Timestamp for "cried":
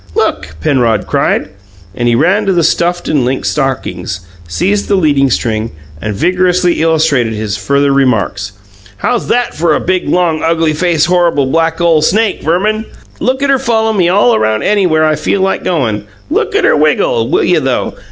1.05-1.49